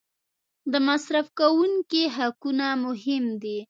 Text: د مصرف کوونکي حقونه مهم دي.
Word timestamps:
د 0.71 0.73
مصرف 0.87 1.27
کوونکي 1.39 2.03
حقونه 2.15 2.67
مهم 2.85 3.25
دي. 3.43 3.57